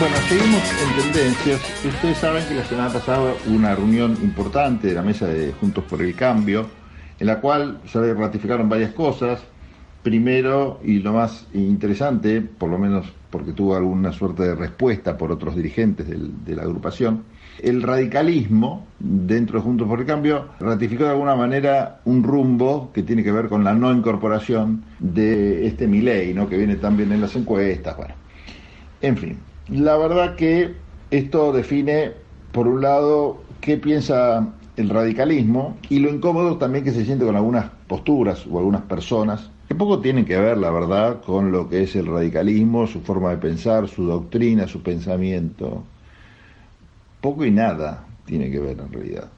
Bueno, 0.00 0.16
seguimos 0.30 0.62
en 0.82 1.12
tendencias. 1.12 1.60
Ustedes 1.84 2.16
saben 2.16 2.42
que 2.48 2.54
la 2.54 2.64
semana 2.64 2.90
pasada 2.90 3.34
hubo 3.46 3.54
una 3.54 3.74
reunión 3.74 4.16
importante 4.22 4.88
de 4.88 4.94
la 4.94 5.02
mesa 5.02 5.26
de 5.26 5.52
Juntos 5.52 5.84
por 5.84 6.00
el 6.00 6.14
Cambio, 6.14 6.68
en 7.18 7.26
la 7.26 7.38
cual 7.42 7.80
se 7.84 8.14
ratificaron 8.14 8.66
varias 8.66 8.92
cosas. 8.92 9.42
Primero, 10.02 10.80
y 10.82 11.00
lo 11.00 11.12
más 11.12 11.46
interesante, 11.52 12.40
por 12.40 12.70
lo 12.70 12.78
menos 12.78 13.12
porque 13.28 13.52
tuvo 13.52 13.76
alguna 13.76 14.10
suerte 14.10 14.44
de 14.44 14.54
respuesta 14.54 15.18
por 15.18 15.30
otros 15.32 15.54
dirigentes 15.54 16.06
de 16.08 16.56
la 16.56 16.62
agrupación, 16.62 17.24
el 17.58 17.82
radicalismo 17.82 18.86
dentro 18.98 19.58
de 19.58 19.64
Juntos 19.66 19.86
por 19.86 20.00
el 20.00 20.06
Cambio 20.06 20.46
ratificó 20.60 21.04
de 21.04 21.10
alguna 21.10 21.36
manera 21.36 22.00
un 22.06 22.22
rumbo 22.22 22.90
que 22.94 23.02
tiene 23.02 23.22
que 23.22 23.32
ver 23.32 23.50
con 23.50 23.64
la 23.64 23.74
no 23.74 23.92
incorporación 23.92 24.82
de 24.98 25.66
este 25.66 25.86
Milei, 25.86 26.32
¿no? 26.32 26.48
que 26.48 26.56
viene 26.56 26.76
también 26.76 27.12
en 27.12 27.20
las 27.20 27.36
encuestas. 27.36 27.98
Bueno, 27.98 28.14
en 29.02 29.16
fin, 29.18 29.38
la 29.70 29.96
verdad 29.96 30.36
que 30.36 30.74
esto 31.10 31.52
define, 31.52 32.12
por 32.52 32.66
un 32.66 32.82
lado, 32.82 33.42
qué 33.60 33.76
piensa 33.76 34.48
el 34.76 34.88
radicalismo 34.88 35.76
y 35.88 35.98
lo 35.98 36.10
incómodo 36.10 36.56
también 36.56 36.84
que 36.84 36.92
se 36.92 37.04
siente 37.04 37.24
con 37.24 37.36
algunas 37.36 37.70
posturas 37.86 38.46
o 38.50 38.58
algunas 38.58 38.82
personas 38.82 39.50
que 39.68 39.76
poco 39.76 40.00
tienen 40.00 40.24
que 40.24 40.36
ver, 40.36 40.58
la 40.58 40.72
verdad, 40.72 41.20
con 41.20 41.52
lo 41.52 41.68
que 41.68 41.84
es 41.84 41.94
el 41.94 42.06
radicalismo, 42.06 42.88
su 42.88 43.02
forma 43.02 43.30
de 43.30 43.36
pensar, 43.36 43.86
su 43.86 44.04
doctrina, 44.04 44.66
su 44.66 44.82
pensamiento. 44.82 45.84
Poco 47.20 47.44
y 47.44 47.52
nada 47.52 48.04
tiene 48.24 48.50
que 48.50 48.58
ver 48.58 48.80
en 48.80 48.92
realidad. 48.92 49.28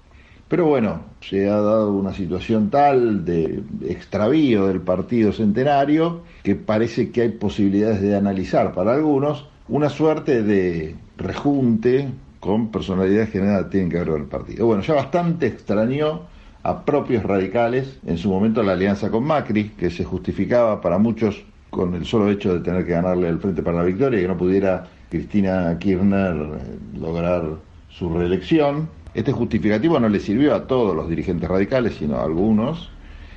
Pero 0.49 0.65
bueno, 0.67 1.03
se 1.21 1.51
ha 1.51 1.61
dado 1.61 1.93
una 1.93 2.15
situación 2.15 2.71
tal 2.71 3.27
de 3.27 3.63
extravío 3.87 4.69
del 4.69 4.81
partido 4.81 5.33
centenario 5.33 6.23
que 6.43 6.55
parece 6.55 7.11
que 7.11 7.21
hay 7.21 7.29
posibilidades 7.31 8.01
de 8.01 8.17
analizar 8.17 8.73
para 8.73 8.95
algunos 8.95 9.52
una 9.69 9.89
suerte 9.89 10.43
de 10.43 10.97
rejunte 11.17 12.09
con 12.41 12.71
personalidades 12.71 13.31
que 13.31 13.41
nada 13.41 13.71
tienen 13.71 13.89
que 13.89 13.99
ver 13.99 14.09
con 14.09 14.21
el 14.21 14.27
partido. 14.27 14.67
Bueno, 14.67 14.83
ya 14.83 14.95
bastante 14.95 15.47
extrañó 15.47 16.23
a 16.65 16.85
propios 16.85 17.23
radicales 17.23 17.99
en 18.07 18.19
su 18.19 18.31
momento 18.31 18.63
la 18.63 18.73
alianza 18.73 19.11
con 19.11 19.25
Macri, 19.25 19.71
que 19.71 19.91
se 19.91 20.05
justificaba 20.05 20.81
para 20.81 20.99
muchos 20.99 21.45
con 21.71 21.95
el 21.95 22.05
solo 22.05 22.31
hecho 22.31 22.53
de 22.55 22.61
tener 22.61 22.85
que 22.85 22.93
ganarle 22.93 23.29
el 23.29 23.39
Frente 23.39 23.63
para 23.63 23.79
la 23.79 23.85
Victoria 23.85 24.19
y 24.19 24.23
que 24.23 24.29
no 24.29 24.37
pudiera 24.37 24.87
Cristina 25.09 25.77
Kirchner 25.79 26.35
eh, 26.35 26.99
lograr 26.99 27.45
su 27.89 28.13
reelección. 28.13 28.89
Este 29.15 29.33
justificativo 29.33 29.99
no 29.99 30.09
le 30.09 30.21
sirvió 30.21 30.55
a 30.55 30.67
todos 30.67 30.95
los 30.95 31.09
dirigentes 31.09 31.49
radicales, 31.49 31.95
sino 31.95 32.17
a 32.17 32.25
algunos, 32.25 32.91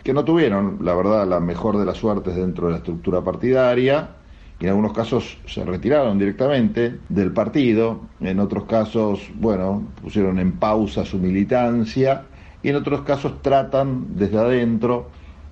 que 0.04 0.14
no 0.14 0.24
tuvieron, 0.24 0.80
la 0.82 0.94
verdad, 0.96 1.28
la 1.28 1.40
mejor 1.40 1.78
de 1.78 1.86
las 1.86 1.98
suertes 1.98 2.36
dentro 2.36 2.68
de 2.68 2.74
la 2.74 2.78
estructura 2.78 3.22
partidaria, 3.22 4.10
y 4.60 4.64
en 4.64 4.70
algunos 4.70 4.94
casos 4.94 5.38
se 5.46 5.66
retiraron 5.66 6.18
directamente 6.18 7.00
del 7.10 7.32
partido, 7.32 8.02
en 8.22 8.40
otros 8.40 8.66
casos, 8.66 9.30
bueno, 9.36 9.84
pusieron 10.02 10.40
en 10.40 10.54
pausa 10.54 11.06
su 11.06 11.18
militancia, 11.18 12.24
y 12.64 12.70
en 12.70 12.78
otros 12.78 13.02
casos 13.02 13.42
tratan 13.42 14.16
desde 14.16 14.40
adentro 14.40 15.10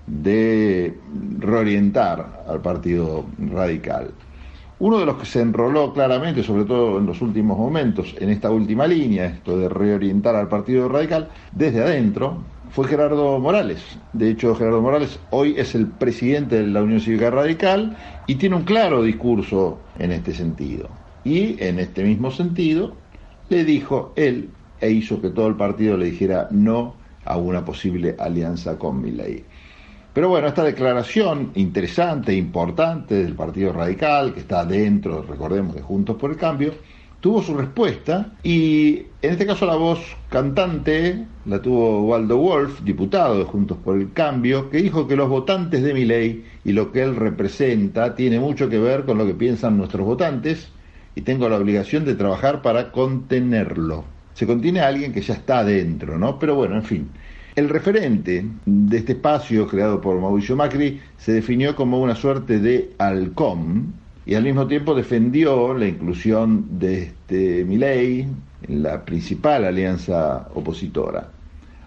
de 0.07 0.97
reorientar 1.39 2.43
al 2.47 2.61
partido 2.61 3.25
radical. 3.37 4.11
Uno 4.79 4.99
de 4.99 5.05
los 5.05 5.17
que 5.17 5.25
se 5.25 5.39
enroló 5.39 5.93
claramente, 5.93 6.43
sobre 6.43 6.65
todo 6.65 6.97
en 6.97 7.05
los 7.05 7.21
últimos 7.21 7.57
momentos, 7.57 8.15
en 8.19 8.29
esta 8.29 8.49
última 8.51 8.87
línea, 8.87 9.27
esto 9.27 9.57
de 9.57 9.69
reorientar 9.69 10.35
al 10.35 10.49
Partido 10.49 10.89
Radical, 10.89 11.29
desde 11.51 11.81
adentro, 11.81 12.39
fue 12.73 12.87
Gerardo 12.87 13.37
Morales. 13.39 13.83
De 14.13 14.31
hecho, 14.31 14.55
Gerardo 14.55 14.81
Morales 14.81 15.19
hoy 15.29 15.53
es 15.57 15.75
el 15.75 15.85
presidente 15.85 16.55
de 16.55 16.67
la 16.67 16.81
Unión 16.81 16.99
Cívica 16.99 17.29
Radical 17.29 17.95
y 18.25 18.35
tiene 18.35 18.55
un 18.55 18.63
claro 18.63 19.03
discurso 19.03 19.77
en 19.99 20.11
este 20.11 20.33
sentido. 20.33 20.89
Y 21.23 21.63
en 21.63 21.77
este 21.77 22.03
mismo 22.03 22.31
sentido, 22.31 22.95
le 23.49 23.63
dijo 23.63 24.11
él 24.15 24.49
e 24.81 24.89
hizo 24.89 25.21
que 25.21 25.29
todo 25.29 25.47
el 25.47 25.55
partido 25.55 25.97
le 25.97 26.07
dijera 26.07 26.47
no 26.49 26.95
a 27.25 27.37
una 27.37 27.63
posible 27.63 28.15
alianza 28.17 28.79
con 28.79 28.99
Milei. 28.99 29.45
Pero 30.11 30.29
bueno, 30.29 30.47
esta 30.47 30.63
declaración 30.63 31.51
interesante, 31.53 32.33
importante 32.33 33.23
del 33.23 33.35
Partido 33.35 33.71
Radical, 33.71 34.33
que 34.33 34.39
está 34.39 34.65
dentro, 34.65 35.21
recordemos, 35.21 35.75
de 35.75 35.81
Juntos 35.81 36.17
por 36.17 36.31
el 36.31 36.37
Cambio, 36.37 36.73
tuvo 37.23 37.41
su 37.41 37.55
respuesta 37.55 38.33
y 38.43 39.05
en 39.21 39.31
este 39.31 39.45
caso 39.45 39.65
la 39.65 39.77
voz 39.77 39.99
cantante 40.27 41.25
la 41.45 41.61
tuvo 41.61 42.01
Waldo 42.01 42.35
Wolf, 42.35 42.81
diputado 42.81 43.39
de 43.39 43.45
Juntos 43.45 43.77
por 43.81 43.95
el 43.95 44.11
Cambio, 44.11 44.69
que 44.69 44.81
dijo 44.81 45.07
que 45.07 45.15
los 45.15 45.29
votantes 45.29 45.83
de 45.83 45.93
mi 45.93 46.03
ley 46.03 46.43
y 46.65 46.73
lo 46.73 46.91
que 46.91 47.01
él 47.01 47.15
representa 47.15 48.13
tiene 48.15 48.41
mucho 48.41 48.67
que 48.67 48.77
ver 48.77 49.05
con 49.05 49.17
lo 49.17 49.25
que 49.25 49.35
piensan 49.35 49.77
nuestros 49.77 50.05
votantes 50.05 50.67
y 51.15 51.21
tengo 51.21 51.47
la 51.47 51.55
obligación 51.55 52.03
de 52.03 52.15
trabajar 52.15 52.61
para 52.61 52.91
contenerlo. 52.91 54.03
Se 54.33 54.45
contiene 54.45 54.81
a 54.81 54.87
alguien 54.87 55.13
que 55.13 55.21
ya 55.21 55.35
está 55.35 55.63
dentro, 55.63 56.19
¿no? 56.19 56.37
Pero 56.37 56.55
bueno, 56.55 56.75
en 56.75 56.83
fin. 56.83 57.09
El 57.55 57.69
referente 57.69 58.43
de 58.65 58.97
este 58.97 59.13
espacio 59.13 59.65
creado 59.67 60.01
por 60.01 60.19
Mauricio 60.19 60.57
Macri 60.57 60.99
se 61.15 61.31
definió 61.31 61.73
como 61.73 62.01
una 62.01 62.15
suerte 62.15 62.59
de 62.59 62.91
halcón 62.97 63.93
y 64.25 64.35
al 64.35 64.43
mismo 64.43 64.67
tiempo 64.67 64.95
defendió 64.95 65.73
la 65.73 65.87
inclusión 65.87 66.79
de 66.79 67.03
este 67.03 67.65
Milei 67.65 68.27
en 68.67 68.83
la 68.83 69.03
principal 69.03 69.65
alianza 69.65 70.47
opositora. 70.53 71.29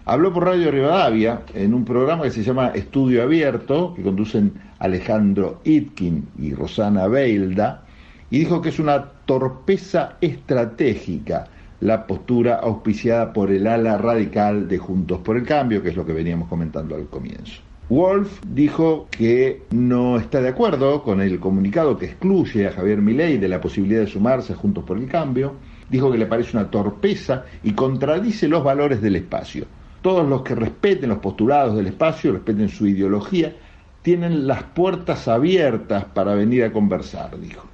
Habló 0.05 0.31
por 0.31 0.45
Radio 0.45 0.71
Rivadavia 0.71 1.41
en 1.53 1.73
un 1.73 1.83
programa 1.83 2.23
que 2.23 2.31
se 2.31 2.43
llama 2.43 2.69
Estudio 2.69 3.23
Abierto, 3.23 3.93
que 3.93 4.03
conducen 4.03 4.53
Alejandro 4.79 5.59
Itkin 5.65 6.27
y 6.39 6.53
Rosana 6.53 7.07
Beilda, 7.07 7.83
y 8.29 8.39
dijo 8.39 8.61
que 8.61 8.69
es 8.69 8.79
una 8.79 9.03
torpeza 9.25 10.15
estratégica 10.21 11.47
la 11.79 12.07
postura 12.07 12.55
auspiciada 12.55 13.33
por 13.33 13.51
el 13.51 13.67
ala 13.67 13.97
radical 13.97 14.67
de 14.67 14.77
Juntos 14.77 15.19
por 15.19 15.37
el 15.37 15.43
Cambio, 15.43 15.81
que 15.83 15.89
es 15.89 15.95
lo 15.95 16.05
que 16.05 16.13
veníamos 16.13 16.47
comentando 16.47 16.95
al 16.95 17.07
comienzo. 17.07 17.66
Wolf 17.89 18.41
dijo 18.45 19.07
que 19.11 19.61
no 19.71 20.17
está 20.17 20.41
de 20.41 20.49
acuerdo 20.49 21.03
con 21.03 21.21
el 21.21 21.39
comunicado 21.39 21.97
que 21.97 22.07
excluye 22.07 22.67
a 22.67 22.73
Javier 22.73 23.01
Milei 23.01 23.37
de 23.37 23.47
la 23.47 23.61
posibilidad 23.61 24.01
de 24.01 24.07
sumarse 24.07 24.53
Juntos 24.53 24.83
por 24.83 24.97
el 24.97 25.07
Cambio, 25.07 25.53
dijo 25.89 26.11
que 26.11 26.17
le 26.17 26.25
parece 26.25 26.57
una 26.57 26.69
torpeza 26.69 27.45
y 27.63 27.71
contradice 27.71 28.49
los 28.49 28.61
valores 28.61 29.01
del 29.01 29.15
espacio. 29.15 29.65
Todos 30.01 30.27
los 30.27 30.41
que 30.41 30.53
respeten 30.53 31.09
los 31.09 31.19
postulados 31.19 31.77
del 31.77 31.87
espacio, 31.87 32.33
respeten 32.33 32.67
su 32.67 32.87
ideología, 32.87 33.55
tienen 34.01 34.47
las 34.47 34.63
puertas 34.63 35.29
abiertas 35.29 36.05
para 36.05 36.35
venir 36.35 36.65
a 36.65 36.73
conversar, 36.73 37.39
dijo. 37.39 37.65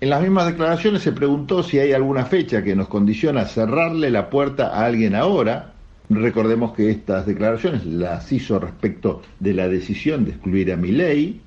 En 0.00 0.10
las 0.10 0.20
mismas 0.20 0.46
declaraciones 0.46 1.02
se 1.02 1.12
preguntó 1.12 1.62
si 1.62 1.78
hay 1.78 1.92
alguna 1.92 2.24
fecha 2.24 2.64
que 2.64 2.74
nos 2.74 2.88
condiciona 2.88 3.44
cerrarle 3.44 4.10
la 4.10 4.30
puerta 4.30 4.68
a 4.68 4.86
alguien 4.86 5.14
ahora. 5.14 5.74
Recordemos 6.10 6.72
que 6.72 6.90
estas 6.90 7.24
declaraciones 7.24 7.86
las 7.86 8.32
hizo 8.32 8.58
respecto 8.58 9.22
de 9.38 9.54
la 9.54 9.68
decisión 9.68 10.24
de 10.24 10.32
excluir 10.32 10.72
a 10.72 10.76
Milei 10.76 11.40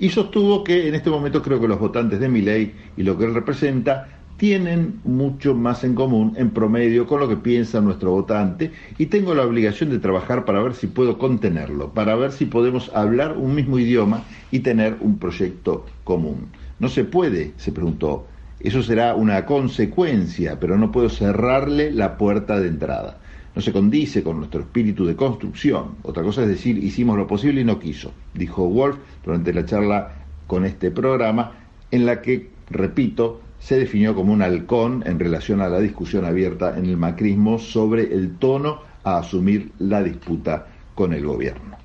y 0.00 0.08
sostuvo 0.08 0.64
que 0.64 0.88
en 0.88 0.96
este 0.96 1.10
momento 1.10 1.40
creo 1.40 1.60
que 1.60 1.68
los 1.68 1.78
votantes 1.78 2.18
de 2.18 2.28
Milei 2.28 2.74
y 2.96 3.04
lo 3.04 3.16
que 3.16 3.26
él 3.26 3.34
representa 3.34 4.08
tienen 4.36 4.98
mucho 5.04 5.54
más 5.54 5.84
en 5.84 5.94
común 5.94 6.34
en 6.36 6.50
promedio 6.50 7.06
con 7.06 7.20
lo 7.20 7.28
que 7.28 7.36
piensa 7.36 7.80
nuestro 7.80 8.10
votante 8.10 8.72
y 8.98 9.06
tengo 9.06 9.32
la 9.32 9.44
obligación 9.44 9.90
de 9.90 10.00
trabajar 10.00 10.44
para 10.44 10.60
ver 10.60 10.74
si 10.74 10.88
puedo 10.88 11.16
contenerlo, 11.16 11.92
para 11.94 12.16
ver 12.16 12.32
si 12.32 12.46
podemos 12.46 12.90
hablar 12.92 13.36
un 13.36 13.54
mismo 13.54 13.78
idioma 13.78 14.24
y 14.50 14.58
tener 14.58 14.96
un 15.00 15.20
proyecto 15.20 15.86
común. 16.02 16.48
No 16.80 16.88
se 16.88 17.04
puede, 17.04 17.52
se 17.58 17.70
preguntó. 17.70 18.26
Eso 18.58 18.82
será 18.82 19.14
una 19.14 19.46
consecuencia, 19.46 20.58
pero 20.58 20.76
no 20.76 20.90
puedo 20.90 21.08
cerrarle 21.10 21.92
la 21.92 22.18
puerta 22.18 22.58
de 22.58 22.66
entrada. 22.66 23.20
No 23.54 23.62
se 23.62 23.72
condice 23.72 24.22
con 24.22 24.38
nuestro 24.38 24.60
espíritu 24.60 25.04
de 25.04 25.16
construcción. 25.16 25.96
Otra 26.02 26.22
cosa 26.22 26.42
es 26.42 26.48
decir, 26.48 26.82
hicimos 26.82 27.16
lo 27.16 27.26
posible 27.26 27.60
y 27.60 27.64
no 27.64 27.78
quiso, 27.78 28.12
dijo 28.34 28.68
Wolf 28.68 28.96
durante 29.24 29.52
la 29.52 29.64
charla 29.64 30.12
con 30.46 30.64
este 30.64 30.90
programa, 30.90 31.52
en 31.90 32.06
la 32.06 32.22
que, 32.22 32.50
repito, 32.70 33.40
se 33.58 33.78
definió 33.78 34.14
como 34.14 34.32
un 34.32 34.42
halcón 34.42 35.02
en 35.06 35.18
relación 35.18 35.60
a 35.60 35.68
la 35.68 35.80
discusión 35.80 36.24
abierta 36.24 36.76
en 36.78 36.86
el 36.86 36.96
macrismo 36.96 37.58
sobre 37.58 38.14
el 38.14 38.36
tono 38.38 38.80
a 39.04 39.18
asumir 39.18 39.72
la 39.78 40.02
disputa 40.02 40.66
con 40.94 41.12
el 41.12 41.26
gobierno. 41.26 41.76